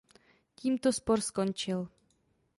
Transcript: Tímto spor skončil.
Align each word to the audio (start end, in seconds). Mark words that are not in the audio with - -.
Tímto 0.55 0.89
spor 0.93 1.21
skončil. 1.21 1.85